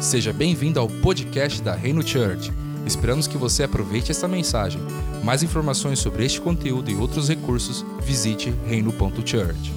Seja 0.00 0.30
bem-vindo 0.30 0.78
ao 0.78 0.88
podcast 0.88 1.62
da 1.62 1.74
Reino 1.74 2.06
Church. 2.06 2.52
Esperamos 2.86 3.26
que 3.26 3.38
você 3.38 3.62
aproveite 3.62 4.10
esta 4.10 4.28
mensagem. 4.28 4.80
Mais 5.24 5.42
informações 5.42 5.98
sobre 5.98 6.24
este 6.24 6.38
conteúdo 6.40 6.90
e 6.90 6.94
outros 6.94 7.28
recursos, 7.30 7.84
visite 8.02 8.50
reino.church. 8.66 9.72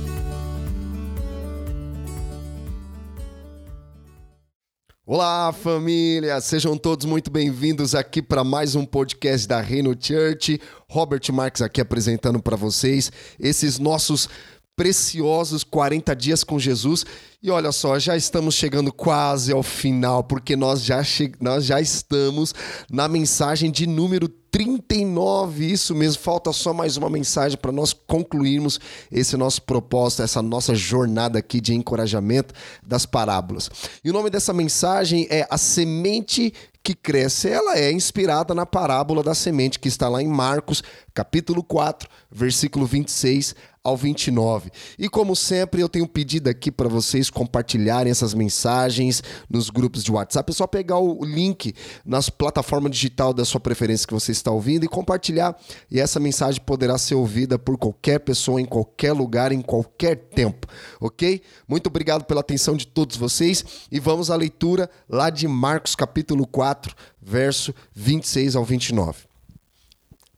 Olá, 5.05 5.53
família! 5.53 6.39
Sejam 6.41 6.77
todos 6.77 7.05
muito 7.05 7.31
bem-vindos 7.31 7.95
aqui 7.95 8.21
para 8.21 8.43
mais 8.43 8.75
um 8.75 8.85
podcast 8.85 9.47
da 9.47 9.61
Reino 9.61 9.95
Church. 9.99 10.59
Robert 10.87 11.23
Marques 11.31 11.61
aqui 11.61 11.79
apresentando 11.79 12.41
para 12.41 12.57
vocês 12.57 13.11
esses 13.39 13.79
nossos 13.79 14.29
preciosos 14.75 15.63
40 15.63 16.15
dias 16.15 16.43
com 16.43 16.59
Jesus. 16.59 17.05
E 17.41 17.49
olha 17.49 17.71
só, 17.71 17.97
já 17.97 18.17
estamos 18.17 18.53
chegando 18.53 18.91
quase 18.91 19.53
ao 19.53 19.63
final, 19.63 20.21
porque 20.21 20.57
nós 20.57 20.83
já, 20.83 21.01
nós 21.39 21.63
já 21.63 21.79
estamos 21.79 22.53
na 22.91 23.07
mensagem 23.07 23.71
de 23.71 23.87
número 23.87 24.27
39. 24.27 25.71
Isso 25.71 25.95
mesmo, 25.95 26.21
falta 26.21 26.51
só 26.51 26.73
mais 26.73 26.97
uma 26.97 27.09
mensagem 27.09 27.57
para 27.57 27.71
nós 27.71 27.93
concluirmos 27.93 28.77
esse 29.09 29.37
nosso 29.37 29.61
propósito, 29.61 30.21
essa 30.21 30.41
nossa 30.41 30.75
jornada 30.75 31.39
aqui 31.39 31.61
de 31.61 31.73
encorajamento 31.73 32.53
das 32.85 33.05
parábolas. 33.05 33.71
E 34.03 34.09
o 34.09 34.13
nome 34.13 34.29
dessa 34.29 34.51
mensagem 34.51 35.25
é 35.29 35.47
A 35.49 35.57
Semente 35.57 36.53
que 36.83 36.93
Cresce. 36.93 37.49
Ela 37.49 37.77
é 37.77 37.91
inspirada 37.91 38.53
na 38.53 38.65
parábola 38.65 39.23
da 39.23 39.35
semente 39.35 39.79
que 39.79 39.87
está 39.87 40.09
lá 40.09 40.21
em 40.21 40.27
Marcos, 40.27 40.83
capítulo 41.13 41.63
4, 41.63 42.09
versículo 42.31 42.85
26 42.85 43.55
ao 43.83 43.95
29. 43.95 44.69
E 44.97 45.09
como 45.09 45.35
sempre, 45.35 45.81
eu 45.81 45.89
tenho 45.89 46.07
pedido 46.07 46.49
aqui 46.49 46.71
para 46.71 46.87
vocês 46.87 47.29
compartilharem 47.29 48.11
essas 48.11 48.33
mensagens 48.33 49.23
nos 49.49 49.69
grupos 49.69 50.03
de 50.03 50.11
WhatsApp. 50.11 50.51
É 50.51 50.55
só 50.55 50.67
pegar 50.67 50.99
o 50.99 51.23
link 51.23 51.73
nas 52.05 52.29
plataformas 52.29 52.91
digital 52.91 53.33
da 53.33 53.45
sua 53.45 53.59
preferência 53.59 54.07
que 54.07 54.13
você 54.13 54.31
está 54.31 54.51
ouvindo 54.51 54.83
e 54.83 54.87
compartilhar. 54.87 55.57
E 55.89 55.99
essa 55.99 56.19
mensagem 56.19 56.61
poderá 56.61 56.97
ser 56.97 57.15
ouvida 57.15 57.57
por 57.57 57.77
qualquer 57.77 58.19
pessoa, 58.19 58.61
em 58.61 58.65
qualquer 58.65 59.13
lugar, 59.13 59.51
em 59.51 59.61
qualquer 59.61 60.15
tempo. 60.15 60.67
Ok? 60.99 61.41
Muito 61.67 61.87
obrigado 61.87 62.25
pela 62.25 62.41
atenção 62.41 62.75
de 62.75 62.85
todos 62.85 63.15
vocês. 63.15 63.63
E 63.91 63.99
vamos 63.99 64.29
à 64.29 64.35
leitura 64.35 64.89
lá 65.07 65.29
de 65.29 65.47
Marcos, 65.47 65.95
capítulo 65.95 66.45
4, 66.45 66.93
verso 67.21 67.73
26 67.93 68.55
ao 68.55 68.63
29. 68.63 69.28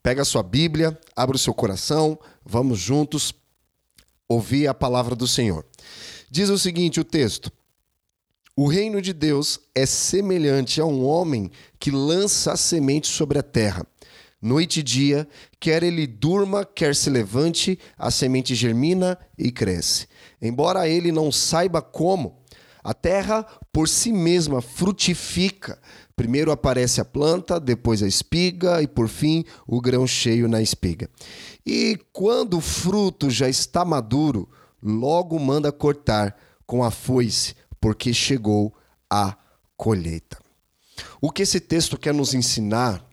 Pega 0.04 0.24
a 0.24 0.26
sua 0.26 0.42
Bíblia, 0.42 1.00
abre 1.16 1.36
o 1.36 1.40
seu 1.40 1.54
coração, 1.54 2.18
vamos 2.44 2.80
juntos 2.80 3.34
ouvir 4.28 4.68
a 4.68 4.74
palavra 4.74 5.16
do 5.16 5.28
Senhor. 5.28 5.66
Diz 6.30 6.50
o 6.50 6.58
seguinte: 6.58 7.00
o 7.00 7.04
texto. 7.04 7.52
O 8.56 8.68
reino 8.68 9.02
de 9.02 9.14
Deus 9.14 9.60
é 9.74 9.86
semelhante 9.86 10.82
a 10.82 10.86
um 10.86 11.06
homem 11.06 11.52
que 11.80 11.92
lança 11.92 12.52
a 12.52 12.58
semente 12.58 13.08
sobre 13.08 13.40
a 13.40 13.44
terra. 13.44 13.86
Noite 14.42 14.80
e 14.80 14.84
dia, 14.84 15.28
quer 15.60 15.84
ele 15.84 16.08
durma, 16.08 16.66
quer 16.66 16.96
se 16.96 17.10
levante, 17.10 17.78
a 17.98 18.10
semente 18.10 18.56
germina 18.56 19.18
e 19.38 19.52
cresce. 19.52 20.08
Embora 20.42 20.90
ele 20.90 21.12
não 21.12 21.32
saiba 21.32 21.80
como, 21.80 22.42
a 22.84 22.94
terra 22.94 23.46
por 23.72 23.88
si 23.88 24.12
mesma 24.12 24.62
frutifica. 24.62 25.80
Primeiro 26.22 26.52
aparece 26.52 27.02
a 27.02 27.04
planta, 27.04 27.60
depois 27.60 28.04
a 28.04 28.08
espiga 28.08 28.80
e 28.80 28.86
por 28.86 29.08
fim 29.08 29.44
o 29.66 29.82
grão 29.82 30.06
cheio 30.06 30.48
na 30.48 30.62
espiga. 30.62 31.10
E 31.66 31.98
quando 32.14 32.60
o 32.60 32.62
fruto 32.62 33.28
já 33.28 33.50
está 33.50 33.84
maduro, 33.84 34.48
logo 34.84 35.40
manda 35.40 35.72
cortar 35.72 36.38
com 36.64 36.84
a 36.84 36.92
foice, 36.92 37.56
porque 37.80 38.14
chegou 38.14 38.72
a 39.10 39.36
colheita. 39.76 40.38
O 41.20 41.32
que 41.32 41.42
esse 41.42 41.60
texto 41.60 41.98
quer 41.98 42.14
nos 42.14 42.36
ensinar 42.36 43.04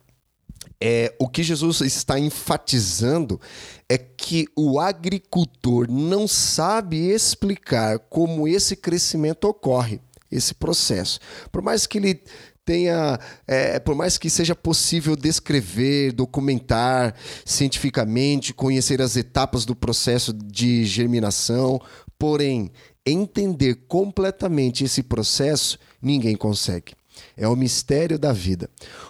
é 0.79 1.17
o 1.19 1.27
que 1.27 1.43
Jesus 1.43 1.81
está 1.81 2.19
enfatizando 2.19 3.41
é 3.89 3.97
que 3.97 4.47
o 4.55 4.79
agricultor 4.79 5.91
não 5.91 6.29
sabe 6.29 7.09
explicar 7.09 8.01
como 8.01 8.47
esse 8.47 8.77
crescimento 8.77 9.45
ocorre, 9.49 9.99
esse 10.31 10.53
processo. 10.53 11.19
Por 11.51 11.63
mais 11.63 11.87
que 11.87 11.97
ele 11.97 12.23
tenha, 12.69 13.19
é, 13.47 13.79
por 13.79 13.95
mais 13.95 14.19
que 14.19 14.29
seja 14.29 14.55
possível 14.55 15.17
descrever, 15.17 16.13
documentar 16.13 17.15
cientificamente, 17.43 18.53
conhecer 18.53 19.01
as 19.01 19.17
etapas 19.17 19.65
do 19.65 19.75
processo 19.75 20.35
de 20.35 20.85
germinação, 20.85 21.81
porém, 22.19 22.71
entender 23.07 23.87
completamente 23.89 24.85
esse 24.85 25.03
processo, 25.03 25.79
ninguém 26.03 26.37
consegue. 26.37 26.93
É 27.35 27.49
o 27.49 27.57
mistério 27.57 28.19
da 28.19 28.35
vida. 28.35 28.69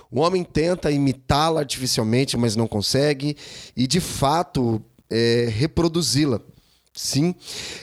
O 0.08 0.20
homem 0.20 0.44
tenta 0.44 0.88
imitá-la 0.92 1.58
artificialmente, 1.58 2.36
mas 2.36 2.54
não 2.54 2.68
consegue, 2.68 3.36
e 3.76 3.88
de 3.88 3.98
fato 3.98 4.80
é, 5.10 5.48
reproduzi-la. 5.50 6.40
Sim. 6.94 7.34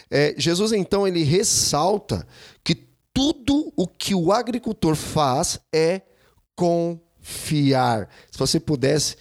É, 0.10 0.34
Jesus 0.38 0.72
então 0.72 1.06
ele 1.06 1.24
ressalta 1.24 2.26
que 2.64 2.86
tudo 3.16 3.72
o 3.78 3.88
que 3.88 4.14
o 4.14 4.34
agricultor 4.34 4.94
faz 4.94 5.58
é 5.74 6.02
confiar. 6.54 8.10
Se 8.30 8.38
você 8.38 8.60
pudesse 8.60 9.16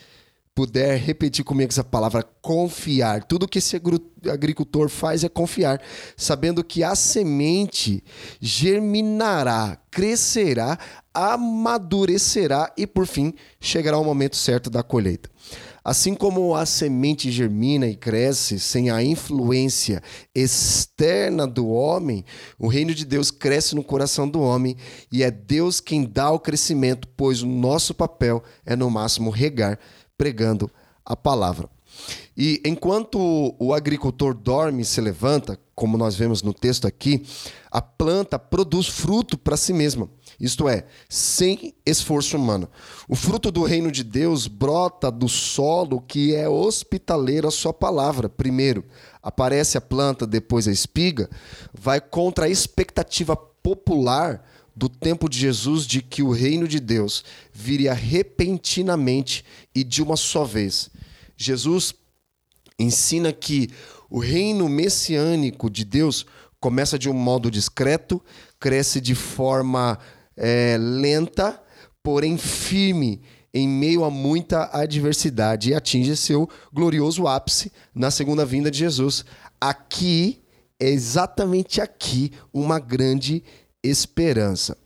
puder 0.52 0.96
repetir 0.98 1.44
comigo 1.44 1.70
essa 1.70 1.82
palavra 1.82 2.22
confiar. 2.40 3.24
Tudo 3.24 3.48
que 3.48 3.58
esse 3.58 3.80
agricultor 4.30 4.88
faz 4.88 5.24
é 5.24 5.28
confiar, 5.28 5.82
sabendo 6.16 6.62
que 6.62 6.84
a 6.84 6.94
semente 6.94 8.04
germinará, 8.40 9.76
crescerá, 9.90 10.78
amadurecerá 11.12 12.72
e 12.76 12.86
por 12.86 13.06
fim 13.06 13.34
chegará 13.60 13.98
o 13.98 14.04
momento 14.04 14.36
certo 14.36 14.70
da 14.70 14.82
colheita. 14.84 15.28
Assim 15.84 16.14
como 16.14 16.54
a 16.54 16.64
semente 16.64 17.30
germina 17.30 17.86
e 17.86 17.94
cresce 17.94 18.58
sem 18.58 18.88
a 18.88 19.04
influência 19.04 20.02
externa 20.34 21.46
do 21.46 21.68
homem, 21.68 22.24
o 22.58 22.68
reino 22.68 22.94
de 22.94 23.04
Deus 23.04 23.30
cresce 23.30 23.74
no 23.74 23.84
coração 23.84 24.26
do 24.26 24.40
homem 24.40 24.78
e 25.12 25.22
é 25.22 25.30
Deus 25.30 25.80
quem 25.80 26.06
dá 26.06 26.30
o 26.30 26.40
crescimento, 26.40 27.06
pois 27.14 27.42
o 27.42 27.46
nosso 27.46 27.92
papel 27.92 28.42
é 28.64 28.74
no 28.74 28.88
máximo 28.88 29.28
regar, 29.28 29.78
pregando 30.16 30.70
a 31.04 31.14
palavra. 31.14 31.68
E 32.34 32.62
enquanto 32.64 33.54
o 33.58 33.74
agricultor 33.74 34.32
dorme 34.32 34.82
e 34.82 34.86
se 34.86 35.02
levanta, 35.02 35.60
como 35.74 35.98
nós 35.98 36.16
vemos 36.16 36.42
no 36.42 36.54
texto 36.54 36.86
aqui, 36.86 37.22
a 37.70 37.82
planta 37.82 38.38
produz 38.38 38.88
fruto 38.88 39.36
para 39.36 39.56
si 39.56 39.74
mesma 39.74 40.08
isto 40.38 40.68
é, 40.68 40.86
sem 41.08 41.74
esforço 41.84 42.36
humano. 42.36 42.68
O 43.08 43.14
fruto 43.14 43.50
do 43.50 43.62
reino 43.62 43.90
de 43.90 44.02
Deus 44.02 44.46
brota 44.46 45.10
do 45.10 45.28
solo 45.28 46.00
que 46.00 46.34
é 46.34 46.48
hospitaleiro 46.48 47.48
à 47.48 47.50
sua 47.50 47.72
palavra. 47.72 48.28
Primeiro, 48.28 48.84
aparece 49.22 49.78
a 49.78 49.80
planta, 49.80 50.26
depois 50.26 50.68
a 50.68 50.72
espiga, 50.72 51.28
vai 51.72 52.00
contra 52.00 52.46
a 52.46 52.50
expectativa 52.50 53.36
popular 53.36 54.44
do 54.76 54.88
tempo 54.88 55.28
de 55.28 55.38
Jesus 55.38 55.86
de 55.86 56.02
que 56.02 56.22
o 56.22 56.32
reino 56.32 56.66
de 56.66 56.80
Deus 56.80 57.24
viria 57.52 57.94
repentinamente 57.94 59.44
e 59.74 59.84
de 59.84 60.02
uma 60.02 60.16
só 60.16 60.44
vez. 60.44 60.90
Jesus 61.36 61.94
ensina 62.78 63.32
que 63.32 63.70
o 64.10 64.18
reino 64.18 64.68
messiânico 64.68 65.70
de 65.70 65.84
Deus 65.84 66.26
começa 66.60 66.98
de 66.98 67.08
um 67.08 67.12
modo 67.12 67.50
discreto, 67.50 68.22
cresce 68.58 69.00
de 69.00 69.14
forma 69.14 69.98
é, 70.36 70.76
lenta, 70.78 71.60
porém 72.02 72.36
firme 72.36 73.22
em 73.52 73.68
meio 73.68 74.04
a 74.04 74.10
muita 74.10 74.68
adversidade 74.72 75.70
e 75.70 75.74
atinge 75.74 76.16
seu 76.16 76.48
glorioso 76.72 77.28
ápice 77.28 77.70
na 77.94 78.10
segunda 78.10 78.44
vinda 78.44 78.70
de 78.70 78.78
Jesus. 78.78 79.24
Aqui, 79.60 80.42
é 80.80 80.88
exatamente 80.88 81.80
aqui, 81.80 82.32
uma 82.52 82.80
grande 82.80 83.44
esperança. 83.82 84.76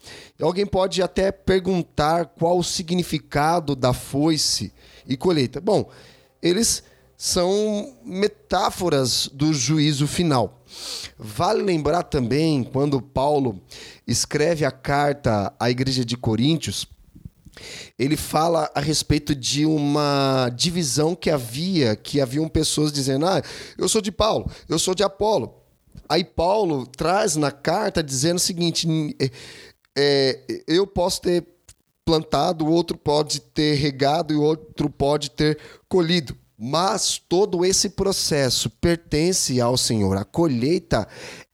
Alguém 0.41 0.67
pode 0.67 1.01
até 1.03 1.33
perguntar 1.33 2.27
qual 2.27 2.59
o 2.59 2.65
significado 2.65 3.75
da 3.75 3.93
foice 3.93 4.73
e 5.07 5.17
colheita. 5.17 5.61
Bom, 5.61 5.91
eles 6.43 6.83
são 7.17 7.97
metáforas 8.05 9.29
do 9.33 9.53
juízo 9.55 10.07
final. 10.07 10.58
Vale 11.19 11.63
lembrar 11.63 12.03
também 12.05 12.63
quando 12.63 13.01
Paulo 13.01 13.61
escreve 14.07 14.65
a 14.65 14.71
carta 14.71 15.53
à 15.59 15.71
igreja 15.71 16.05
de 16.05 16.17
Coríntios, 16.17 16.87
ele 17.99 18.17
fala 18.17 18.71
a 18.75 18.81
respeito 18.81 19.35
de 19.35 19.67
uma 19.67 20.51
divisão 20.55 21.15
que 21.15 21.31
havia, 21.31 21.97
que 21.97 22.21
haviam 22.21 22.49
pessoas 22.49 22.93
dizendo: 22.93 23.27
"Ah, 23.27 23.43
eu 23.77 23.89
sou 23.89 24.01
de 24.01 24.13
Paulo, 24.13 24.51
eu 24.69 24.79
sou 24.79 24.95
de 24.95 25.03
Apolo". 25.03 25.55
Aí 26.09 26.25
Paulo 26.25 26.87
traz 26.87 27.37
na 27.37 27.51
carta 27.51 28.03
dizendo 28.03 28.37
o 28.37 28.41
seguinte: 28.41 28.87
é, 29.97 30.41
eu 30.67 30.87
posso 30.87 31.21
ter 31.21 31.47
plantado, 32.05 32.65
o 32.65 32.71
outro 32.71 32.97
pode 32.97 33.41
ter 33.41 33.75
regado 33.75 34.33
e 34.33 34.37
o 34.37 34.43
outro 34.43 34.89
pode 34.89 35.31
ter 35.31 35.59
colhido. 35.89 36.35
Mas 36.61 37.23
todo 37.29 37.65
esse 37.65 37.91
processo 37.91 38.69
pertence 38.69 39.61
ao 39.61 39.77
Senhor. 39.77 40.17
A 40.17 40.25
colheita 40.25 41.07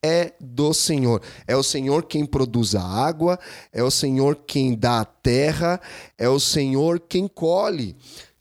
é 0.03 0.33
do 0.41 0.73
Senhor. 0.73 1.21
É 1.47 1.55
o 1.55 1.63
Senhor 1.63 2.05
quem 2.05 2.25
produz 2.25 2.75
a 2.75 2.83
água, 2.83 3.39
é 3.71 3.83
o 3.83 3.91
Senhor 3.91 4.37
quem 4.47 4.75
dá 4.75 5.01
a 5.01 5.05
terra, 5.05 5.79
é 6.17 6.27
o 6.27 6.41
Senhor 6.41 6.99
quem 7.01 7.29
colhe. 7.29 7.95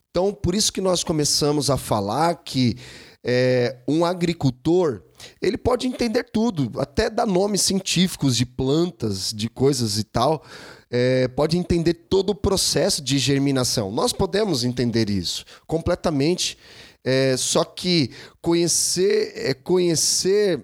Então, 0.10 0.33
por 0.33 0.56
isso 0.56 0.71
que 0.71 0.80
nós 0.80 1.04
começamos 1.04 1.69
a 1.69 1.75
falar 1.75 2.36
que 2.36 2.77
é, 3.24 3.77
um 3.88 4.06
agricultor 4.06 5.01
ele 5.41 5.57
pode 5.57 5.87
entender 5.87 6.23
tudo, 6.23 6.71
até 6.79 7.09
dar 7.09 7.25
nomes 7.25 7.61
científicos 7.61 8.35
de 8.37 8.45
plantas, 8.45 9.31
de 9.33 9.49
coisas 9.49 9.97
e 9.97 10.03
tal. 10.03 10.43
É, 10.89 11.27
pode 11.27 11.57
entender 11.57 11.93
todo 11.93 12.29
o 12.29 12.35
processo 12.35 13.01
de 13.01 13.17
germinação. 13.17 13.91
Nós 13.91 14.13
podemos 14.13 14.63
entender 14.63 15.09
isso 15.09 15.43
completamente. 15.65 16.57
É, 17.03 17.35
só 17.35 17.63
que 17.63 18.11
conhecer, 18.41 19.33
é, 19.35 19.53
conhecer, 19.53 20.63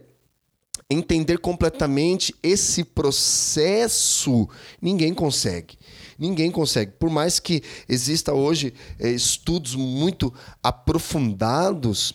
entender 0.89 1.37
completamente 1.39 2.33
esse 2.41 2.83
processo, 2.83 4.47
ninguém 4.81 5.13
consegue. 5.13 5.77
Ninguém 6.17 6.51
consegue. 6.51 6.91
Por 6.91 7.09
mais 7.09 7.39
que 7.39 7.63
exista 7.87 8.33
hoje 8.33 8.73
é, 8.99 9.09
estudos 9.09 9.75
muito 9.75 10.33
aprofundados, 10.61 12.13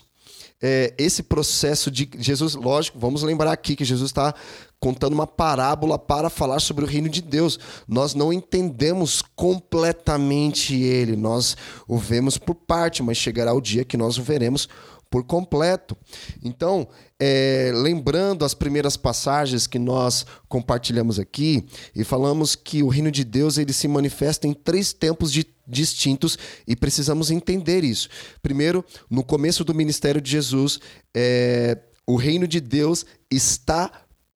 é, 0.67 0.95
esse 0.97 1.21
processo 1.21 1.91
de 1.91 2.09
Jesus, 2.17 2.55
lógico, 2.55 2.97
vamos 2.97 3.21
lembrar 3.21 3.51
aqui 3.51 3.75
que 3.75 3.85
Jesus 3.85 4.09
está 4.09 4.33
contando 4.79 5.13
uma 5.13 5.27
parábola 5.27 5.99
para 5.99 6.27
falar 6.27 6.59
sobre 6.59 6.83
o 6.83 6.87
reino 6.87 7.07
de 7.07 7.21
Deus. 7.21 7.59
Nós 7.87 8.15
não 8.15 8.33
entendemos 8.33 9.21
completamente 9.35 10.73
ele, 10.73 11.15
nós 11.15 11.55
o 11.87 11.99
vemos 11.99 12.39
por 12.39 12.55
parte, 12.55 13.03
mas 13.03 13.15
chegará 13.15 13.53
o 13.53 13.61
dia 13.61 13.85
que 13.85 13.95
nós 13.95 14.17
o 14.17 14.23
veremos 14.23 14.67
por 15.15 15.23
completo. 15.23 15.95
Então, 16.43 16.89
é, 17.17 17.71
lembrando 17.73 18.43
as 18.43 18.53
primeiras 18.53 18.97
passagens 18.97 19.65
que 19.65 19.79
nós 19.79 20.25
compartilhamos 20.49 21.19
aqui 21.19 21.65
e 21.95 22.03
falamos 22.03 22.53
que 22.53 22.83
o 22.83 22.89
reino 22.89 23.09
de 23.09 23.23
Deus 23.23 23.57
ele 23.57 23.71
se 23.71 23.87
manifesta 23.87 24.45
em 24.45 24.53
três 24.53 24.91
tempos 24.91 25.31
de, 25.31 25.47
distintos 25.65 26.37
e 26.67 26.75
precisamos 26.75 27.31
entender 27.31 27.85
isso. 27.85 28.09
Primeiro, 28.43 28.83
no 29.09 29.23
começo 29.23 29.63
do 29.63 29.73
ministério 29.73 30.19
de 30.19 30.29
Jesus, 30.29 30.81
é, 31.15 31.77
o 32.05 32.17
reino 32.17 32.45
de 32.45 32.59
Deus 32.59 33.05
está 33.31 33.89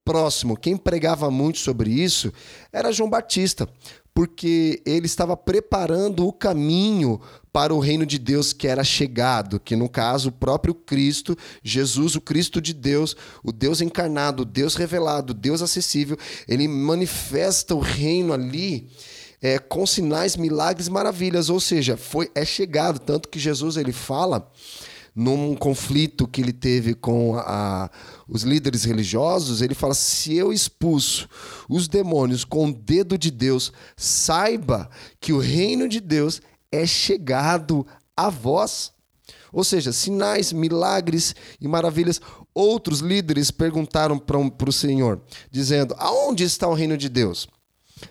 próximo. 0.09 0.57
Quem 0.57 0.75
pregava 0.75 1.29
muito 1.29 1.59
sobre 1.59 1.91
isso 1.91 2.33
era 2.73 2.91
João 2.91 3.07
Batista, 3.07 3.69
porque 4.11 4.81
ele 4.83 5.06
estava 5.06 5.38
preparando 5.38 6.25
o 6.25 6.33
caminho 6.33 7.21
para 7.53 7.75
o 7.75 7.79
reino 7.79 8.07
de 8.07 8.17
Deus 8.17 8.51
que 8.51 8.67
era 8.67 8.83
chegado, 8.83 9.59
que 9.59 9.75
no 9.75 9.88
caso 9.88 10.29
o 10.29 10.31
próprio 10.31 10.73
Cristo, 10.73 11.38
Jesus, 11.63 12.15
o 12.15 12.21
Cristo 12.21 12.59
de 12.59 12.73
Deus, 12.73 13.15
o 13.44 13.51
Deus 13.51 13.81
encarnado, 13.81 14.41
o 14.41 14.45
Deus 14.45 14.73
revelado, 14.73 15.29
o 15.29 15.35
Deus 15.35 15.61
acessível, 15.61 16.17
ele 16.47 16.67
manifesta 16.67 17.75
o 17.75 17.79
reino 17.79 18.33
ali 18.33 18.89
é, 19.39 19.59
com 19.59 19.85
sinais, 19.85 20.35
milagres, 20.35 20.89
maravilhas, 20.89 21.51
ou 21.51 21.59
seja, 21.59 21.95
foi 21.95 22.31
é 22.33 22.44
chegado 22.44 22.97
tanto 22.97 23.29
que 23.29 23.38
Jesus 23.38 23.77
ele 23.77 23.91
fala 23.91 24.51
num 25.15 25.56
conflito 25.56 26.27
que 26.27 26.41
ele 26.41 26.53
teve 26.53 26.94
com 26.94 27.35
a, 27.35 27.89
os 28.27 28.44
líderes 28.44 28.83
religiosos, 28.83 29.61
ele 29.61 29.75
fala: 29.75 29.94
se 29.94 30.35
eu 30.35 30.53
expulso 30.53 31.27
os 31.67 31.88
demônios 31.88 32.44
com 32.45 32.67
o 32.67 32.73
dedo 32.73 33.17
de 33.17 33.31
Deus, 33.31 33.71
saiba 33.95 34.89
que 35.19 35.33
o 35.33 35.39
reino 35.39 35.88
de 35.88 36.00
Deus 36.00 36.41
é 36.71 36.85
chegado 36.85 37.85
a 38.15 38.29
vós. 38.29 38.91
Ou 39.51 39.63
seja, 39.63 39.91
sinais, 39.91 40.53
milagres 40.53 41.35
e 41.59 41.67
maravilhas. 41.67 42.21
Outros 42.53 43.00
líderes 43.00 43.51
perguntaram 43.51 44.17
para 44.19 44.69
o 44.69 44.73
Senhor, 44.73 45.21
dizendo: 45.50 45.95
Aonde 45.97 46.44
está 46.44 46.67
o 46.67 46.73
reino 46.73 46.97
de 46.97 47.09
Deus? 47.09 47.47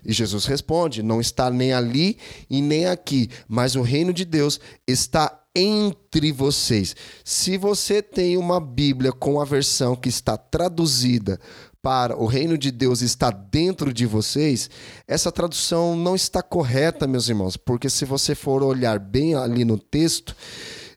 E 0.05 0.13
Jesus 0.13 0.45
responde: 0.47 1.03
Não 1.03 1.21
está 1.21 1.51
nem 1.51 1.73
ali 1.73 2.19
e 2.49 2.61
nem 2.61 2.87
aqui, 2.87 3.31
mas 3.47 3.77
o 3.77 3.83
reino 3.83 4.13
de 4.13 4.25
Deus 4.25 4.61
está 4.87 5.39
entre 5.59 6.33
vocês. 6.33 6.95
Se 7.25 7.57
você 7.57 8.01
tem 8.01 8.37
uma 8.37 8.61
Bíblia 8.61 9.13
com 9.13 9.41
a 9.41 9.45
versão 9.45 9.97
que 9.97 10.09
está 10.09 10.37
traduzida 10.37 11.39
para 11.83 12.17
o 12.17 12.27
reino 12.27 12.59
de 12.59 12.71
Deus 12.71 13.03
está 13.03 13.31
dentro 13.31 13.93
de 13.93 14.05
vocês, 14.05 14.69
essa 15.07 15.31
tradução 15.31 15.97
não 15.97 16.15
está 16.15 16.43
correta, 16.43 17.07
meus 17.07 17.29
irmãos, 17.29 17.57
porque 17.57 17.89
se 17.89 18.05
você 18.05 18.35
for 18.35 18.63
olhar 18.63 18.99
bem 18.99 19.35
ali 19.35 19.65
no 19.65 19.79
texto, 19.79 20.35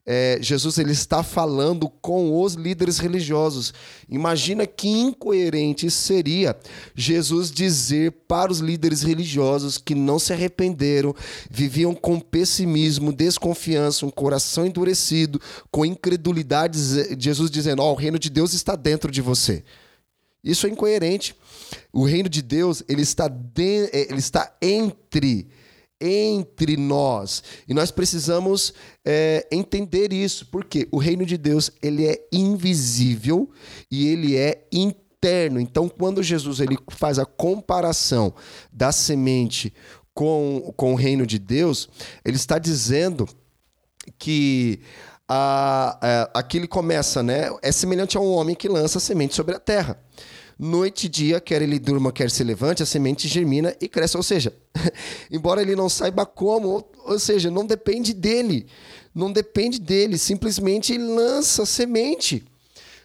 é, 0.06 0.39
Jesus 0.42 0.77
ele 0.77 0.92
está 0.92 1.21
falando 1.24 1.88
com 1.88 2.42
os 2.42 2.56
líderes 2.56 2.98
religiosos. 2.98 3.74
Imagina 4.09 4.65
que 4.65 4.88
incoerente 4.88 5.92
seria 5.92 6.57
Jesus 6.95 7.51
dizer 7.51 8.12
para 8.27 8.51
os 8.51 8.59
líderes 8.59 9.03
religiosos 9.03 9.77
que 9.77 9.94
não 9.94 10.18
se 10.18 10.33
arrependeram, 10.33 11.15
viviam 11.50 11.94
com 11.94 12.19
pessimismo, 12.19 13.13
desconfiança, 13.13 14.06
um 14.06 14.09
coração 14.09 14.65
endurecido, 14.65 15.39
com 15.69 15.86
incredulidade, 15.86 16.80
Jesus 17.19 17.51
dizendo: 17.51 17.83
oh, 17.83 17.92
o 17.92 17.95
reino 17.95 18.18
de 18.18 18.30
Deus 18.30 18.53
está 18.53 18.75
dentro 18.75 19.12
de 19.12 19.21
você. 19.21 19.63
Isso 20.44 20.65
é 20.65 20.69
incoerente. 20.69 21.36
O 21.94 22.03
reino 22.03 22.27
de 22.27 22.42
Deus 22.42 22.83
ele 22.89 23.03
está, 23.03 23.27
de, 23.27 23.89
é, 23.94 24.07
ele 24.09 24.19
está 24.19 24.51
entre 24.62 25.48
entre 26.01 26.75
nós. 26.75 27.44
E 27.68 27.74
nós 27.74 27.92
precisamos 27.92 28.74
é, 29.06 29.48
entender 29.51 30.12
isso, 30.12 30.48
porque 30.48 30.88
o 30.92 30.98
reino 30.98 31.25
de 31.25 31.38
Deus 31.38 31.71
ele 31.81 32.07
é 32.07 32.27
invisível 32.31 33.50
e 33.89 34.07
ele 34.07 34.36
é 34.36 34.68
interno. 34.71 35.59
Então, 35.59 35.88
quando 35.88 36.24
Jesus 36.24 36.59
ele 36.59 36.77
faz 36.89 37.19
a 37.19 37.25
comparação 37.25 38.33
da 38.71 38.92
semente 38.92 39.74
com, 40.13 40.74
com 40.75 40.94
o 40.94 40.98
reino 40.98 41.25
de 41.25 41.38
Deus, 41.38 41.88
ele 42.25 42.36
está 42.36 42.57
dizendo 42.57 43.27
que 44.18 44.81
a, 45.27 45.98
a, 46.01 46.39
aqui 46.39 46.57
ele 46.57 46.68
começa, 46.68 47.21
né? 47.21 47.50
É 47.62 47.71
semelhante 47.71 48.18
a 48.18 48.19
um 48.19 48.31
homem 48.33 48.56
que 48.56 48.68
lança 48.68 49.00
semente 49.00 49.36
sobre 49.36 49.56
a 49.56 49.59
terra 49.59 49.98
noite 50.62 51.08
e 51.08 51.10
dia, 51.10 51.42
quer 51.42 51.63
ele 51.63 51.80
durma, 51.80 52.12
quer 52.12 52.30
se 52.30 52.44
levante, 52.44 52.84
a 52.84 52.86
semente 52.86 53.28
germina 53.28 53.75
e 53.81 53.88
cresce. 53.88 54.16
Ou 54.16 54.22
seja, 54.22 54.54
embora 55.31 55.60
ele 55.63 55.75
não 55.75 55.90
saiba 55.90 56.24
como, 56.24 56.86
ou, 57.04 57.18
seja, 57.18 57.50
não 57.50 57.66
depende 57.66 58.13
dele. 58.13 58.68
Não 59.13 59.31
depende 59.31 59.80
dele, 59.80 60.19
simplesmente 60.19 60.96
lança 60.98 61.66
semente 61.66 62.46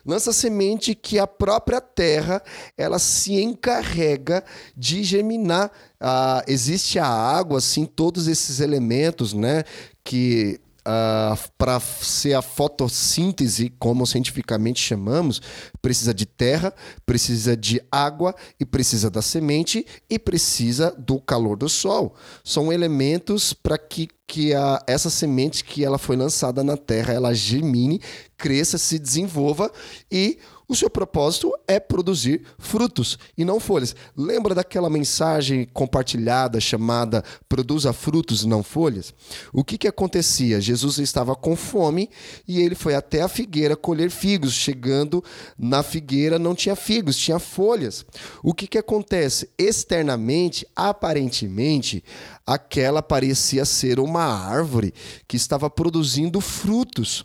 lança 0.06 0.32
semente 0.32 0.94
que 0.94 1.18
a 1.18 1.26
própria 1.26 1.80
terra 1.80 2.40
ela 2.78 2.96
se 2.96 3.42
encarrega 3.42 4.44
de 4.76 5.02
germinar. 5.02 5.72
Ah, 5.98 6.44
existe 6.46 6.96
a 7.00 7.08
água, 7.08 7.58
assim, 7.58 7.84
todos 7.84 8.28
esses 8.28 8.60
elementos, 8.60 9.32
né, 9.32 9.64
que 10.04 10.60
uh, 10.86 11.50
para 11.58 11.80
ser 11.80 12.34
a 12.34 12.42
fotossíntese, 12.42 13.72
como 13.78 14.06
cientificamente 14.06 14.80
chamamos, 14.80 15.42
precisa 15.82 16.14
de 16.14 16.24
terra, 16.24 16.72
precisa 17.04 17.56
de 17.56 17.82
água 17.90 18.34
e 18.58 18.64
precisa 18.64 19.10
da 19.10 19.20
semente 19.20 19.84
e 20.08 20.18
precisa 20.18 20.94
do 20.96 21.20
calor 21.20 21.56
do 21.56 21.68
sol. 21.68 22.14
São 22.44 22.72
elementos 22.72 23.52
para 23.52 23.76
que 23.76 24.08
que 24.28 24.52
a, 24.52 24.82
essa 24.88 25.08
semente 25.08 25.62
que 25.62 25.84
ela 25.84 25.98
foi 25.98 26.16
lançada 26.16 26.64
na 26.64 26.76
terra, 26.76 27.14
ela 27.14 27.32
germine, 27.32 28.00
cresça, 28.36 28.76
se 28.76 28.98
desenvolva 28.98 29.70
e 30.10 30.38
o 30.68 30.74
seu 30.74 30.90
propósito 30.90 31.52
é 31.68 31.78
produzir 31.78 32.42
frutos 32.58 33.18
e 33.38 33.44
não 33.44 33.60
folhas. 33.60 33.94
Lembra 34.16 34.52
daquela 34.52 34.90
mensagem 34.90 35.64
compartilhada 35.72 36.60
chamada 36.60 37.22
Produza 37.48 37.92
frutos, 37.92 38.44
não 38.44 38.64
folhas? 38.64 39.14
O 39.52 39.62
que, 39.62 39.78
que 39.78 39.86
acontecia? 39.86 40.60
Jesus 40.60 40.98
estava 40.98 41.36
com 41.36 41.54
fome 41.54 42.10
e 42.48 42.60
ele 42.60 42.74
foi 42.74 42.96
até 42.96 43.22
a 43.22 43.28
figueira 43.28 43.76
colher 43.76 44.10
figos. 44.10 44.54
Chegando 44.54 45.22
na 45.56 45.84
figueira, 45.84 46.36
não 46.38 46.54
tinha 46.54 46.74
figos, 46.74 47.16
tinha 47.16 47.38
folhas. 47.38 48.04
O 48.42 48.52
que, 48.52 48.66
que 48.66 48.78
acontece? 48.78 49.48
Externamente, 49.56 50.66
aparentemente, 50.74 52.02
aquela 52.44 53.02
parecia 53.02 53.64
ser 53.64 54.00
uma 54.00 54.24
árvore 54.24 54.92
que 55.28 55.36
estava 55.36 55.70
produzindo 55.70 56.40
frutos 56.40 57.24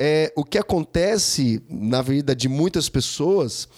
é, 0.00 0.32
o 0.36 0.44
que 0.44 0.58
acontece 0.58 1.60
na 1.68 2.00
vida 2.02 2.34
de 2.34 2.48
muitas 2.48 2.88
pessoas 2.88 3.68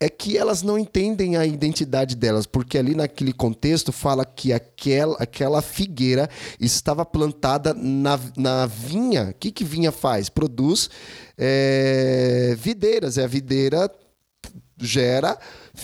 é 0.00 0.08
que 0.08 0.36
elas 0.36 0.62
não 0.62 0.78
entendem 0.78 1.36
a 1.36 1.46
identidade 1.46 2.14
delas, 2.16 2.46
porque 2.46 2.78
ali 2.78 2.94
naquele 2.94 3.32
contexto 3.32 3.92
fala 3.92 4.24
que 4.24 4.52
aquela, 4.52 5.16
aquela 5.18 5.62
figueira 5.62 6.28
estava 6.60 7.04
plantada 7.04 7.74
na, 7.74 8.18
na 8.36 8.66
vinha. 8.66 9.30
O 9.30 9.34
que, 9.34 9.50
que 9.50 9.64
vinha 9.64 9.92
faz? 9.92 10.28
Produz 10.28 10.90
é, 11.36 12.54
videiras. 12.58 13.16
É 13.16 13.24
a 13.24 13.28
videira 13.28 13.90
gera 14.78 15.38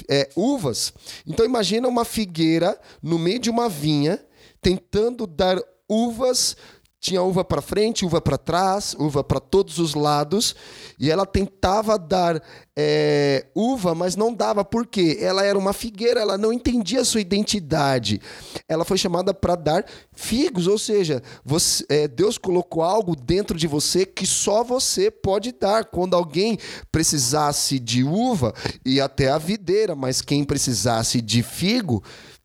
é, 0.08 0.28
uvas. 0.36 0.92
Então 1.26 1.44
imagina 1.44 1.88
uma 1.88 2.04
figueira 2.04 2.78
no 3.02 3.18
meio 3.18 3.38
de 3.38 3.50
uma 3.50 3.68
vinha 3.68 4.22
tentando 4.60 5.26
dar 5.26 5.58
uvas 5.88 6.56
tinha 7.02 7.20
uva 7.20 7.44
para 7.44 7.60
frente, 7.60 8.06
uva 8.06 8.20
para 8.20 8.38
trás, 8.38 8.94
uva 8.96 9.24
para 9.24 9.40
todos 9.40 9.80
os 9.80 9.92
lados, 9.92 10.54
e 11.00 11.10
ela 11.10 11.26
tentava 11.26 11.98
dar 11.98 12.40
é, 12.76 13.44
uva, 13.56 13.92
mas 13.92 14.14
não 14.14 14.32
dava, 14.32 14.64
por 14.64 14.86
quê? 14.86 15.18
Ela 15.20 15.44
era 15.44 15.58
uma 15.58 15.72
figueira, 15.72 16.20
ela 16.20 16.38
não 16.38 16.52
entendia 16.52 17.00
a 17.00 17.04
sua 17.04 17.20
identidade. 17.20 18.20
Ela 18.68 18.84
foi 18.84 18.96
chamada 18.96 19.34
para 19.34 19.56
dar 19.56 19.84
figos, 20.12 20.68
ou 20.68 20.78
seja, 20.78 21.20
você, 21.44 21.84
é, 21.88 22.06
Deus 22.06 22.38
colocou 22.38 22.84
algo 22.84 23.16
dentro 23.16 23.58
de 23.58 23.66
você 23.66 24.06
que 24.06 24.24
só 24.24 24.62
você 24.62 25.10
pode 25.10 25.50
dar. 25.50 25.86
Quando 25.86 26.14
alguém 26.14 26.56
precisasse 26.92 27.80
de 27.80 28.04
uva, 28.04 28.54
ia 28.86 29.06
até 29.06 29.28
a 29.28 29.38
videira, 29.38 29.96
mas 29.96 30.22
quem 30.22 30.44
precisasse 30.44 31.20
de 31.20 31.42
figo, 31.42 32.00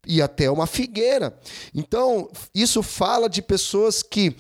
e 0.07 0.21
até 0.21 0.49
uma 0.49 0.65
figueira. 0.65 1.37
Então, 1.73 2.29
isso 2.53 2.81
fala 2.81 3.29
de 3.29 3.41
pessoas 3.41 4.01
que 4.01 4.35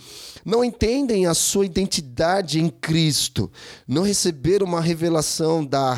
não 0.45 0.63
entendem 0.63 1.25
a 1.25 1.33
sua 1.33 1.65
identidade 1.65 2.59
em 2.59 2.69
Cristo, 2.69 3.51
não 3.87 4.03
receberam 4.03 4.65
uma 4.65 4.79
revelação 4.79 5.65
da, 5.65 5.97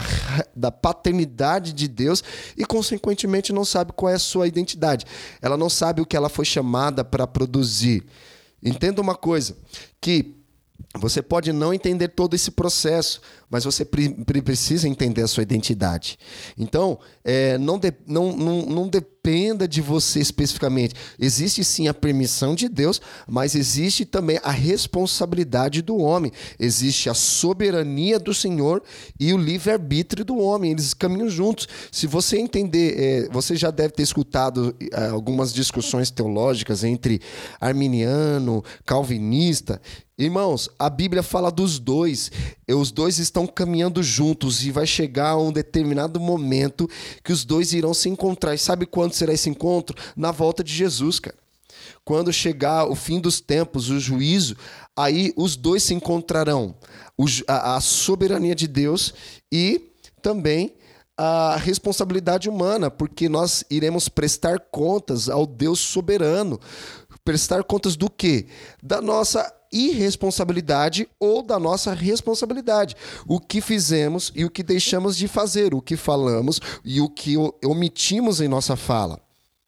da 0.55 0.71
paternidade 0.71 1.71
de 1.71 1.87
Deus 1.87 2.23
e, 2.57 2.65
consequentemente, 2.65 3.53
não 3.53 3.63
sabe 3.63 3.93
qual 3.93 4.09
é 4.09 4.15
a 4.15 4.19
sua 4.19 4.47
identidade. 4.47 5.05
Ela 5.41 5.55
não 5.55 5.69
sabe 5.69 6.01
o 6.01 6.05
que 6.05 6.17
ela 6.17 6.29
foi 6.29 6.45
chamada 6.45 7.05
para 7.05 7.27
produzir. 7.27 8.03
Entenda 8.61 9.01
uma 9.01 9.15
coisa, 9.15 9.55
que 10.01 10.35
você 10.97 11.21
pode 11.21 11.53
não 11.53 11.73
entender 11.73 12.09
todo 12.09 12.33
esse 12.33 12.51
processo, 12.51 13.21
mas 13.49 13.63
você 13.63 13.83
precisa 13.83 14.87
entender 14.87 15.23
a 15.23 15.27
sua 15.27 15.43
identidade. 15.43 16.17
Então, 16.57 16.99
é, 17.23 17.57
não, 17.57 17.79
de, 17.79 17.91
não, 18.05 18.35
não, 18.35 18.61
não 18.65 18.87
dependa 18.87 19.67
de 19.67 19.81
você 19.81 20.19
especificamente. 20.19 20.95
Existe 21.17 21.63
sim 21.63 21.87
a 21.87 21.93
permissão 21.93 22.55
de 22.55 22.69
Deus, 22.69 23.01
mas 23.27 23.55
existe 23.55 24.05
também 24.05 24.39
a 24.43 24.51
responsabilidade 24.51 25.81
do 25.81 25.97
homem. 25.97 26.31
Existe 26.59 27.09
a 27.09 27.13
soberania 27.13 28.19
do 28.19 28.33
Senhor 28.33 28.83
e 29.19 29.33
o 29.33 29.37
livre-arbítrio 29.37 30.23
do 30.23 30.37
homem. 30.37 30.71
Eles 30.71 30.93
caminham 30.93 31.29
juntos. 31.29 31.67
Se 31.91 32.07
você 32.07 32.37
entender, 32.37 32.95
é, 32.97 33.29
você 33.29 33.55
já 33.55 33.71
deve 33.71 33.93
ter 33.93 34.03
escutado 34.03 34.75
é, 34.91 35.07
algumas 35.07 35.53
discussões 35.53 36.11
teológicas 36.11 36.83
entre 36.83 37.19
arminiano, 37.59 38.63
calvinista. 38.85 39.81
Irmãos, 40.19 40.69
a 40.77 40.89
Bíblia 40.89 41.23
fala 41.23 41.49
dos 41.49 41.79
dois. 41.79 42.29
Os 42.67 42.91
dois 42.91 43.19
estão 43.19 43.38
caminhando 43.47 44.01
juntos 44.01 44.63
e 44.63 44.71
vai 44.71 44.85
chegar 44.85 45.37
um 45.37 45.51
determinado 45.51 46.19
momento 46.19 46.89
que 47.23 47.31
os 47.31 47.45
dois 47.45 47.73
irão 47.73 47.93
se 47.93 48.09
encontrar. 48.09 48.53
E 48.53 48.57
sabe 48.57 48.85
quando 48.85 49.13
será 49.13 49.33
esse 49.33 49.49
encontro? 49.49 49.95
Na 50.15 50.31
volta 50.31 50.63
de 50.63 50.73
Jesus, 50.73 51.19
cara. 51.19 51.37
Quando 52.03 52.33
chegar 52.33 52.89
o 52.89 52.95
fim 52.95 53.19
dos 53.19 53.39
tempos, 53.39 53.89
o 53.89 53.99
juízo, 53.99 54.55
aí 54.95 55.31
os 55.35 55.55
dois 55.55 55.83
se 55.83 55.93
encontrarão. 55.93 56.75
a 57.47 57.79
soberania 57.81 58.55
de 58.55 58.67
Deus 58.67 59.13
e 59.51 59.91
também 60.21 60.73
a 61.17 61.57
responsabilidade 61.57 62.47
humana, 62.49 62.89
porque 62.89 63.27
nós 63.27 63.65
iremos 63.69 64.07
prestar 64.07 64.57
contas 64.71 65.27
ao 65.27 65.45
Deus 65.45 65.79
soberano. 65.79 66.59
Prestar 67.25 67.63
contas 67.63 67.97
do 67.97 68.09
quê? 68.09 68.47
Da 68.81 69.01
nossa 69.01 69.53
irresponsabilidade 69.71 71.07
ou 71.19 71.41
da 71.41 71.59
nossa 71.59 71.93
responsabilidade. 71.93 72.95
O 73.27 73.39
que 73.39 73.61
fizemos 73.61 74.31
e 74.35 74.45
o 74.45 74.49
que 74.49 74.63
deixamos 74.63 75.15
de 75.15 75.27
fazer, 75.27 75.73
o 75.73 75.81
que 75.81 75.95
falamos 75.95 76.59
e 76.83 76.99
o 77.01 77.09
que 77.09 77.35
omitimos 77.63 78.41
em 78.41 78.47
nossa 78.47 78.75
fala. 78.75 79.19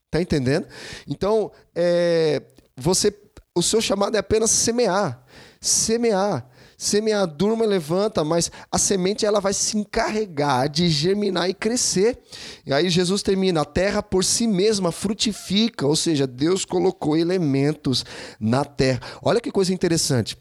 Tá 0.10 0.22
entendendo? 0.22 0.68
Então, 1.08 1.52
é, 1.74 2.42
você, 2.76 3.18
o 3.56 3.64
seu 3.64 3.80
chamado 3.80 4.16
é 4.16 4.20
apenas 4.20 4.52
semear. 4.52 5.24
Semear 5.62 6.51
semear, 6.82 7.28
durma, 7.28 7.64
levanta, 7.64 8.24
mas 8.24 8.52
a 8.72 8.78
semente 8.80 9.24
ela 9.24 9.40
vai 9.40 9.54
se 9.54 9.78
encarregar 9.78 10.68
de 10.68 10.90
germinar 10.90 11.48
e 11.48 11.54
crescer. 11.54 12.20
E 12.66 12.74
aí 12.74 12.90
Jesus 12.90 13.22
termina: 13.22 13.62
a 13.62 13.66
terra 13.66 14.02
por 14.02 14.26
si 14.26 14.48
mesma 14.48 14.92
frutifica, 14.92 15.86
ou 15.86 15.96
seja, 15.96 16.26
Deus 16.26 16.66
colocou 16.66 17.16
elementos 17.16 18.04
na 18.40 18.66
terra. 18.66 19.00
Olha 19.22 19.40
que 19.40 19.52
coisa 19.52 19.72
interessante. 19.72 20.36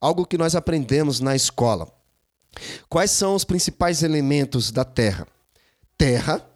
Algo 0.00 0.24
que 0.24 0.38
nós 0.38 0.54
aprendemos 0.54 1.20
na 1.20 1.36
escola. 1.36 1.86
Quais 2.88 3.10
são 3.10 3.34
os 3.34 3.44
principais 3.44 4.02
elementos 4.02 4.72
da 4.72 4.84
terra? 4.84 5.26
Terra, 5.98 6.48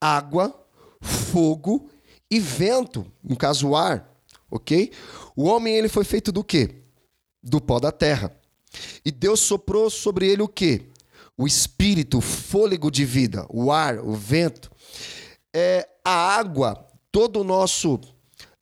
água, 0.00 0.54
fogo 1.00 1.90
e 2.30 2.40
vento, 2.40 3.06
no 3.22 3.36
caso 3.36 3.68
o 3.68 3.76
ar, 3.76 4.10
ok? 4.50 4.92
O 5.36 5.44
homem 5.44 5.76
ele 5.76 5.88
foi 5.88 6.04
feito 6.04 6.32
do 6.32 6.42
quê? 6.42 6.82
Do 7.42 7.60
pó 7.60 7.78
da 7.78 7.92
terra. 7.92 8.34
E 9.04 9.10
Deus 9.10 9.40
soprou 9.40 9.90
sobre 9.90 10.28
ele 10.28 10.42
o 10.42 10.48
quê? 10.48 10.82
O 11.36 11.46
espírito, 11.46 12.18
o 12.18 12.22
fôlego 12.22 12.90
de 12.90 13.04
vida, 13.04 13.46
o 13.50 13.70
ar, 13.70 13.98
o 13.98 14.12
vento. 14.12 14.70
É, 15.54 15.88
a 16.04 16.36
água, 16.36 16.86
todo 17.10 17.40
o 17.40 17.44
nosso 17.44 18.00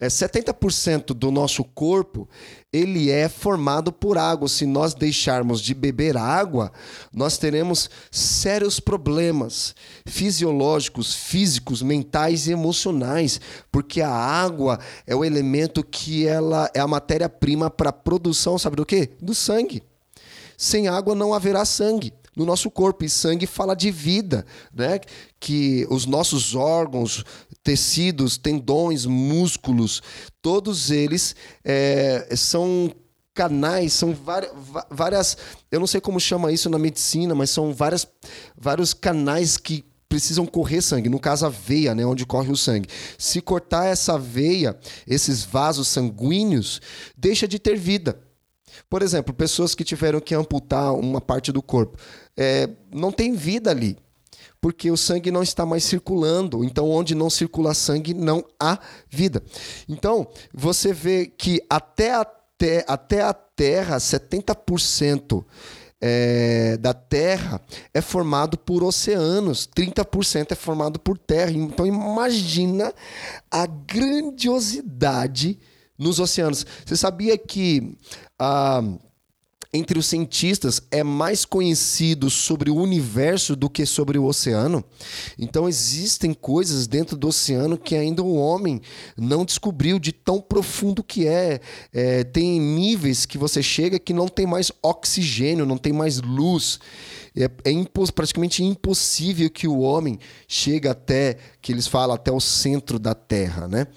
é, 0.04 0.08
70% 0.08 1.14
do 1.14 1.30
nosso 1.30 1.62
corpo 1.62 2.28
ele 2.72 3.10
é 3.10 3.28
formado 3.28 3.92
por 3.92 4.18
água. 4.18 4.48
Se 4.48 4.66
nós 4.66 4.92
deixarmos 4.92 5.60
de 5.60 5.72
beber 5.72 6.16
água, 6.16 6.72
nós 7.12 7.38
teremos 7.38 7.88
sérios 8.10 8.80
problemas 8.80 9.74
fisiológicos, 10.04 11.14
físicos, 11.14 11.80
mentais 11.80 12.46
e 12.46 12.52
emocionais, 12.52 13.40
porque 13.70 14.02
a 14.02 14.10
água 14.10 14.78
é 15.06 15.14
o 15.14 15.24
elemento 15.24 15.82
que 15.82 16.26
ela 16.26 16.68
é 16.74 16.80
a 16.80 16.88
matéria-prima 16.88 17.70
para 17.70 17.90
a 17.90 17.92
produção, 17.92 18.58
sabe 18.58 18.76
do 18.76 18.84
quê? 18.84 19.10
Do 19.22 19.34
sangue. 19.34 19.82
Sem 20.64 20.88
água 20.88 21.14
não 21.14 21.34
haverá 21.34 21.62
sangue 21.66 22.10
no 22.34 22.46
nosso 22.46 22.70
corpo. 22.70 23.04
E 23.04 23.08
sangue 23.10 23.46
fala 23.46 23.74
de 23.74 23.90
vida, 23.90 24.46
né? 24.74 24.98
Que 25.38 25.86
os 25.90 26.06
nossos 26.06 26.54
órgãos, 26.54 27.22
tecidos, 27.62 28.38
tendões, 28.38 29.04
músculos, 29.04 30.02
todos 30.40 30.90
eles 30.90 31.36
é, 31.62 32.34
são 32.34 32.90
canais, 33.34 33.92
são 33.92 34.14
várias, 34.14 34.52
várias, 34.90 35.36
eu 35.70 35.80
não 35.80 35.86
sei 35.86 36.00
como 36.00 36.18
chama 36.18 36.50
isso 36.50 36.70
na 36.70 36.78
medicina, 36.78 37.34
mas 37.34 37.50
são 37.50 37.74
várias, 37.74 38.06
vários 38.56 38.94
canais 38.94 39.58
que 39.58 39.84
precisam 40.08 40.46
correr 40.46 40.80
sangue, 40.80 41.10
no 41.10 41.20
caso 41.20 41.44
a 41.44 41.50
veia, 41.50 41.94
né, 41.94 42.06
onde 42.06 42.24
corre 42.24 42.50
o 42.50 42.56
sangue. 42.56 42.88
Se 43.18 43.42
cortar 43.42 43.86
essa 43.86 44.16
veia, 44.16 44.78
esses 45.06 45.44
vasos 45.44 45.88
sanguíneos, 45.88 46.80
deixa 47.16 47.46
de 47.46 47.58
ter 47.58 47.76
vida. 47.76 48.18
Por 48.88 49.02
exemplo, 49.02 49.34
pessoas 49.34 49.74
que 49.74 49.84
tiveram 49.84 50.20
que 50.20 50.34
amputar 50.34 50.94
uma 50.94 51.20
parte 51.20 51.50
do 51.50 51.62
corpo. 51.62 51.98
É, 52.36 52.68
não 52.92 53.10
tem 53.10 53.34
vida 53.34 53.70
ali, 53.70 53.96
porque 54.60 54.90
o 54.90 54.96
sangue 54.96 55.30
não 55.30 55.42
está 55.42 55.66
mais 55.66 55.84
circulando. 55.84 56.64
Então, 56.64 56.90
onde 56.90 57.14
não 57.14 57.28
circula 57.28 57.74
sangue, 57.74 58.14
não 58.14 58.44
há 58.58 58.78
vida. 59.08 59.42
Então, 59.88 60.28
você 60.52 60.92
vê 60.92 61.26
que 61.26 61.62
até 61.68 62.14
a, 62.14 62.24
te 62.24 62.84
até 62.86 63.22
a 63.22 63.34
Terra, 63.56 63.96
70%. 63.98 65.44
É, 66.06 66.76
da 66.76 66.92
Terra 66.92 67.62
é 67.94 68.00
formado 68.02 68.58
por 68.58 68.82
oceanos, 68.84 69.66
30% 69.66 70.52
é 70.52 70.54
formado 70.54 71.00
por 71.00 71.16
terra. 71.16 71.50
Então 71.50 71.86
imagina 71.86 72.92
a 73.50 73.64
grandiosidade 73.64 75.58
nos 75.98 76.18
oceanos. 76.18 76.66
Você 76.84 76.96
sabia 76.96 77.38
que 77.38 77.96
ah, 78.38 78.82
entre 79.74 79.98
os 79.98 80.06
cientistas 80.06 80.80
é 80.88 81.02
mais 81.02 81.44
conhecido 81.44 82.30
sobre 82.30 82.70
o 82.70 82.76
universo 82.76 83.56
do 83.56 83.68
que 83.68 83.84
sobre 83.84 84.16
o 84.16 84.24
oceano? 84.24 84.84
Então 85.36 85.68
existem 85.68 86.32
coisas 86.32 86.86
dentro 86.86 87.16
do 87.16 87.26
oceano 87.26 87.76
que 87.76 87.96
ainda 87.96 88.22
o 88.22 88.36
homem 88.36 88.80
não 89.16 89.44
descobriu 89.44 89.98
de 89.98 90.12
tão 90.12 90.40
profundo 90.40 91.02
que 91.02 91.26
é. 91.26 91.60
é 91.92 92.22
tem 92.22 92.60
níveis 92.60 93.26
que 93.26 93.36
você 93.36 93.62
chega 93.62 93.98
que 93.98 94.12
não 94.12 94.28
tem 94.28 94.46
mais 94.46 94.70
oxigênio, 94.80 95.66
não 95.66 95.76
tem 95.76 95.92
mais 95.92 96.20
luz. 96.20 96.78
É, 97.36 97.50
é 97.64 97.70
impos, 97.72 98.12
praticamente 98.12 98.62
impossível 98.62 99.50
que 99.50 99.66
o 99.66 99.80
homem 99.80 100.20
chegue 100.46 100.86
até, 100.86 101.36
que 101.60 101.72
eles 101.72 101.86
falam, 101.88 102.14
até 102.14 102.30
o 102.30 102.40
centro 102.40 102.96
da 102.96 103.12
Terra, 103.12 103.66
né? 103.66 103.88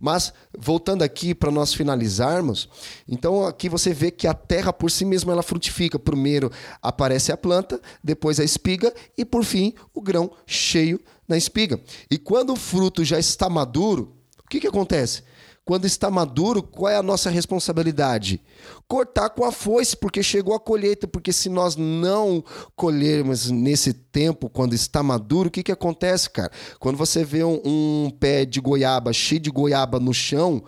Mas, 0.00 0.32
voltando 0.56 1.02
aqui 1.02 1.34
para 1.34 1.50
nós 1.50 1.74
finalizarmos, 1.74 2.68
então 3.06 3.44
aqui 3.44 3.68
você 3.68 3.92
vê 3.92 4.10
que 4.10 4.26
a 4.26 4.32
terra 4.32 4.72
por 4.72 4.90
si 4.90 5.04
mesma 5.04 5.32
ela 5.32 5.42
frutifica. 5.42 5.98
Primeiro 5.98 6.50
aparece 6.80 7.32
a 7.32 7.36
planta, 7.36 7.80
depois 8.02 8.38
a 8.38 8.44
espiga 8.44 8.94
e, 9.16 9.24
por 9.24 9.44
fim, 9.44 9.74
o 9.92 10.00
grão 10.00 10.30
cheio 10.46 11.00
na 11.26 11.36
espiga. 11.36 11.80
E 12.10 12.16
quando 12.16 12.52
o 12.52 12.56
fruto 12.56 13.04
já 13.04 13.18
está 13.18 13.50
maduro, 13.50 14.16
o 14.44 14.48
que, 14.48 14.60
que 14.60 14.68
acontece? 14.68 15.22
Quando 15.68 15.84
está 15.84 16.10
maduro, 16.10 16.62
qual 16.62 16.90
é 16.90 16.96
a 16.96 17.02
nossa 17.02 17.28
responsabilidade? 17.28 18.40
Cortar 18.88 19.28
com 19.28 19.44
a 19.44 19.52
foice, 19.52 19.94
porque 19.94 20.22
chegou 20.22 20.54
a 20.54 20.58
colheita. 20.58 21.06
Porque 21.06 21.30
se 21.30 21.50
nós 21.50 21.76
não 21.76 22.42
colhermos 22.74 23.50
nesse 23.50 23.92
tempo, 23.92 24.48
quando 24.48 24.72
está 24.72 25.02
maduro, 25.02 25.48
o 25.48 25.50
que, 25.50 25.62
que 25.62 25.70
acontece, 25.70 26.30
cara? 26.30 26.50
Quando 26.80 26.96
você 26.96 27.22
vê 27.22 27.44
um, 27.44 27.60
um 27.62 28.10
pé 28.18 28.46
de 28.46 28.62
goiaba 28.62 29.12
cheio 29.12 29.42
de 29.42 29.50
goiaba 29.50 30.00
no 30.00 30.14
chão, 30.14 30.56
o 30.56 30.62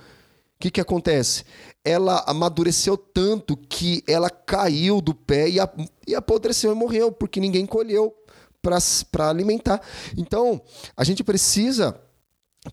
que, 0.60 0.70
que 0.70 0.82
acontece? 0.82 1.44
Ela 1.82 2.22
amadureceu 2.26 2.98
tanto 2.98 3.56
que 3.56 4.04
ela 4.06 4.28
caiu 4.28 5.00
do 5.00 5.14
pé 5.14 5.48
e, 5.48 5.58
a, 5.58 5.66
e 6.06 6.14
apodreceu 6.14 6.72
e 6.72 6.74
morreu, 6.74 7.10
porque 7.10 7.40
ninguém 7.40 7.64
colheu 7.64 8.14
para 8.60 9.30
alimentar. 9.30 9.80
Então, 10.14 10.60
a 10.94 11.04
gente 11.04 11.24
precisa 11.24 11.98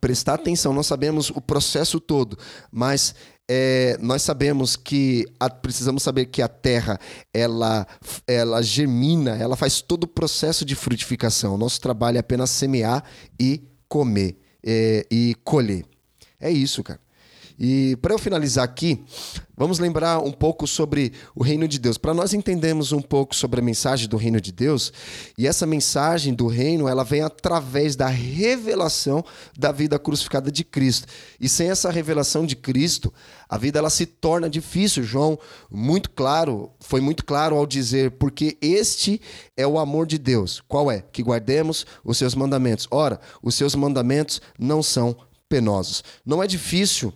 prestar 0.01 0.33
atenção. 0.33 0.73
Nós 0.73 0.87
sabemos 0.87 1.29
o 1.29 1.39
processo 1.39 1.99
todo, 1.99 2.37
mas 2.71 3.15
é, 3.49 3.97
nós 4.01 4.21
sabemos 4.21 4.75
que 4.75 5.25
a, 5.39 5.49
precisamos 5.49 6.03
saber 6.03 6.25
que 6.25 6.41
a 6.41 6.47
terra 6.47 6.99
ela, 7.33 7.87
ela 8.27 8.61
germina, 8.61 9.37
ela 9.37 9.55
faz 9.55 9.81
todo 9.81 10.03
o 10.03 10.07
processo 10.07 10.65
de 10.65 10.75
frutificação. 10.75 11.57
Nosso 11.57 11.79
trabalho 11.79 12.17
é 12.17 12.19
apenas 12.19 12.49
semear 12.49 13.03
e 13.39 13.63
comer 13.87 14.37
é, 14.65 15.05
e 15.09 15.35
colher. 15.43 15.85
É 16.39 16.51
isso, 16.51 16.83
cara. 16.83 16.99
E 17.59 17.95
para 17.95 18.13
eu 18.13 18.19
finalizar 18.19 18.63
aqui, 18.63 19.03
vamos 19.55 19.79
lembrar 19.79 20.19
um 20.19 20.31
pouco 20.31 20.67
sobre 20.67 21.11
o 21.33 21.41
reino 21.41 21.67
de 21.67 21.79
Deus. 21.79 21.97
Para 21.97 22.13
nós 22.13 22.31
entendermos 22.31 22.91
um 22.91 23.01
pouco 23.01 23.35
sobre 23.35 23.59
a 23.59 23.63
mensagem 23.63 24.07
do 24.07 24.15
reino 24.15 24.39
de 24.39 24.51
Deus, 24.51 24.93
e 25.35 25.47
essa 25.47 25.65
mensagem 25.65 26.35
do 26.35 26.45
reino, 26.45 26.87
ela 26.87 27.03
vem 27.03 27.21
através 27.21 27.95
da 27.95 28.07
revelação 28.07 29.25
da 29.57 29.71
vida 29.71 29.97
crucificada 29.97 30.51
de 30.51 30.63
Cristo. 30.63 31.07
E 31.39 31.49
sem 31.49 31.71
essa 31.71 31.89
revelação 31.89 32.45
de 32.45 32.55
Cristo, 32.55 33.11
a 33.49 33.57
vida 33.57 33.79
ela 33.79 33.89
se 33.89 34.05
torna 34.05 34.47
difícil. 34.47 35.01
João, 35.01 35.39
muito 35.71 36.11
claro, 36.11 36.71
foi 36.79 37.01
muito 37.01 37.25
claro 37.25 37.55
ao 37.55 37.65
dizer, 37.65 38.11
porque 38.11 38.55
este 38.61 39.19
é 39.55 39.65
o 39.65 39.79
amor 39.79 40.05
de 40.05 40.19
Deus. 40.19 40.61
Qual 40.67 40.91
é? 40.91 41.03
Que 41.11 41.23
guardemos 41.23 41.87
os 42.03 42.19
seus 42.19 42.35
mandamentos. 42.35 42.87
Ora, 42.91 43.19
os 43.41 43.55
seus 43.55 43.73
mandamentos 43.73 44.39
não 44.59 44.83
são 44.83 45.17
penosos. 45.49 46.03
Não 46.23 46.43
é 46.43 46.45
difícil 46.45 47.11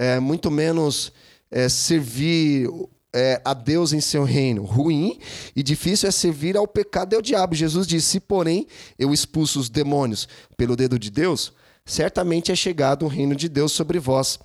é, 0.00 0.18
muito 0.18 0.50
menos 0.50 1.12
é, 1.50 1.68
servir 1.68 2.66
é, 3.12 3.38
a 3.44 3.52
Deus 3.52 3.92
em 3.92 4.00
seu 4.00 4.24
reino. 4.24 4.64
Ruim 4.64 5.18
e 5.54 5.62
difícil 5.62 6.08
é 6.08 6.10
servir 6.10 6.56
ao 6.56 6.66
pecado 6.66 7.12
e 7.12 7.16
ao 7.16 7.20
diabo. 7.20 7.54
Jesus 7.54 7.86
disse: 7.86 8.12
Se, 8.12 8.20
porém, 8.20 8.66
eu 8.98 9.12
expulso 9.12 9.60
os 9.60 9.68
demônios 9.68 10.26
pelo 10.56 10.74
dedo 10.74 10.98
de 10.98 11.10
Deus, 11.10 11.52
certamente 11.84 12.50
é 12.50 12.56
chegado 12.56 13.04
o 13.04 13.08
reino 13.08 13.36
de 13.36 13.46
Deus 13.46 13.72
sobre 13.72 13.98
vós. 13.98 14.38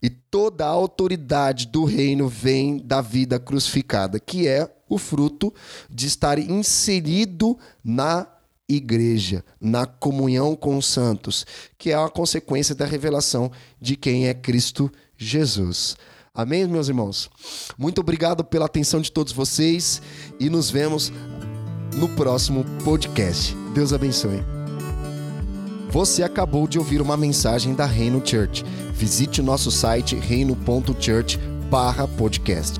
E 0.00 0.08
toda 0.08 0.64
a 0.64 0.68
autoridade 0.68 1.66
do 1.66 1.84
reino 1.84 2.28
vem 2.28 2.78
da 2.78 3.00
vida 3.00 3.40
crucificada, 3.40 4.20
que 4.20 4.46
é 4.46 4.70
o 4.88 4.96
fruto 4.96 5.52
de 5.90 6.06
estar 6.06 6.38
inserido 6.38 7.58
na 7.82 8.28
igreja, 8.74 9.44
na 9.60 9.86
comunhão 9.86 10.54
com 10.54 10.76
os 10.76 10.86
santos, 10.86 11.44
que 11.76 11.90
é 11.90 11.94
a 11.94 12.08
consequência 12.08 12.74
da 12.74 12.86
revelação 12.86 13.50
de 13.80 13.96
quem 13.96 14.28
é 14.28 14.34
Cristo 14.34 14.90
Jesus. 15.16 15.96
Amém, 16.34 16.66
meus 16.66 16.88
irmãos? 16.88 17.30
Muito 17.76 18.00
obrigado 18.00 18.42
pela 18.44 18.64
atenção 18.66 19.00
de 19.00 19.12
todos 19.12 19.32
vocês 19.32 20.00
e 20.38 20.48
nos 20.48 20.70
vemos 20.70 21.12
no 21.96 22.08
próximo 22.10 22.64
podcast. 22.84 23.54
Deus 23.74 23.92
abençoe. 23.92 24.40
Você 25.90 26.22
acabou 26.22 26.68
de 26.68 26.78
ouvir 26.78 27.02
uma 27.02 27.16
mensagem 27.16 27.74
da 27.74 27.84
Reino 27.84 28.22
Church. 28.24 28.64
Visite 28.94 29.40
o 29.40 29.44
nosso 29.44 29.72
site 29.72 30.14
reino.church/podcast 30.14 32.79